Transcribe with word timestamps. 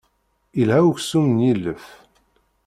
Ilha 0.61 0.79
uksum 0.89 1.27
n 1.35 1.37
yilef. 1.45 1.85